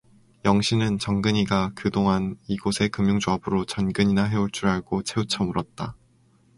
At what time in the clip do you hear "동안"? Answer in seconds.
1.91-2.35